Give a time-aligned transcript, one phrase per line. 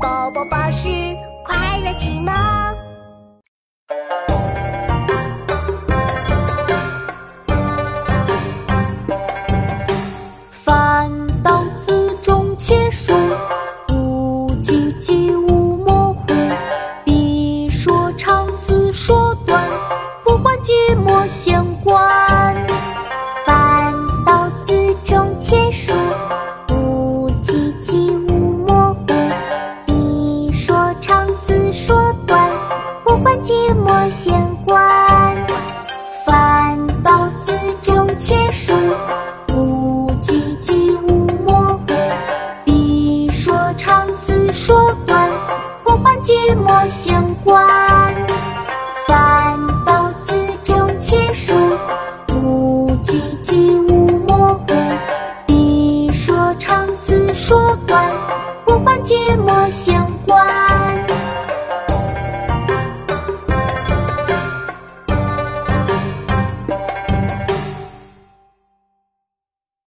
[0.00, 0.88] 宝宝巴士
[1.44, 2.32] 快乐启蒙。
[10.50, 11.10] 翻
[11.42, 13.12] 到字中且疏，
[13.92, 15.34] 无迹迹
[33.48, 34.30] 寂寞闲
[34.66, 34.78] 观。
[36.26, 38.74] 翻到字中且疏，
[39.54, 41.94] 无迹迹无模糊。
[42.66, 45.30] 笔说长字说短，
[45.82, 47.66] 不管寂寞闲观。
[49.06, 51.54] 翻到字中且疏，
[52.34, 54.74] 无迹迹无模糊。
[55.46, 58.12] 笔说长字说短，
[58.66, 60.37] 不管寂寞闲观。